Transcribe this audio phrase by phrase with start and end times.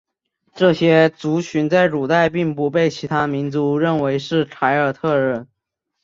[0.55, 5.47] 这些族群在古代并不被其他民族认为是凯尔特人。